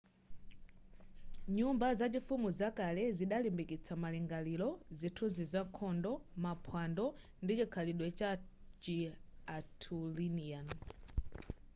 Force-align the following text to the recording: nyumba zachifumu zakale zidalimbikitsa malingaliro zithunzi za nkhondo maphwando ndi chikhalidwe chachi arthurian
nyumba 1.57 1.87
zachifumu 1.99 2.47
zakale 2.59 3.03
zidalimbikitsa 3.17 3.93
malingaliro 4.03 4.69
zithunzi 4.99 5.43
za 5.51 5.61
nkhondo 5.69 6.11
maphwando 6.43 7.05
ndi 7.43 7.53
chikhalidwe 7.59 8.07
chachi 8.19 8.97
arthurian 9.55 10.67